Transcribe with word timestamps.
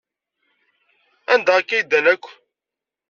Anda 1.33 1.51
akka 1.57 1.73
ay 1.77 1.83
ddan 1.83 2.05
akk? 2.13 2.25